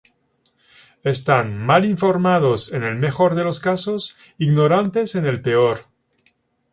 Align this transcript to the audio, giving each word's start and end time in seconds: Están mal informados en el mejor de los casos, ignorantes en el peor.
Están 1.03 1.55
mal 1.63 1.85
informados 1.85 2.73
en 2.73 2.81
el 2.81 2.95
mejor 2.95 3.35
de 3.35 3.43
los 3.43 3.59
casos, 3.59 4.15
ignorantes 4.39 5.13
en 5.13 5.27
el 5.27 5.43
peor. 5.43 5.89